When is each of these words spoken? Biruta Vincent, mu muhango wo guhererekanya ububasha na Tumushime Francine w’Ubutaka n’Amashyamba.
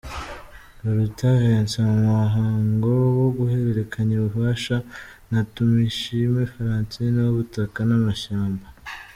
Biruta 0.81 1.27
Vincent, 1.41 1.89
mu 2.01 2.09
muhango 2.21 2.89
wo 3.19 3.27
guhererekanya 3.37 4.15
ububasha 4.17 4.77
na 5.31 5.39
Tumushime 5.53 6.41
Francine 6.53 7.17
w’Ubutaka 7.23 7.79
n’Amashyamba. 7.89 8.67